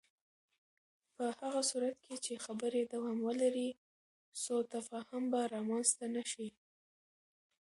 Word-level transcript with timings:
په 1.15 1.25
هغه 1.39 1.61
صورت 1.69 1.97
کې 2.05 2.15
چې 2.25 2.43
خبرې 2.45 2.81
دوام 2.93 3.17
ولري، 3.27 3.69
سوء 4.43 4.61
تفاهم 4.75 5.23
به 5.31 5.41
رامنځته 5.53 6.05
نه 6.15 6.23
شي. 6.31 6.47